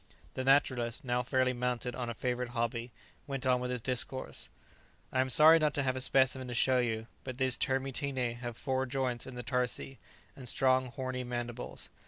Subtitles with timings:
[0.33, 2.91] The naturalist, now fairly mounted on a favourite hobby,
[3.27, 4.49] went on with his discourse.
[5.11, 8.57] "I am sorry not to have a specimen to show you, but these Termitine have
[8.57, 9.99] four joints in the tarsi,
[10.35, 11.89] and strong horny mandibles.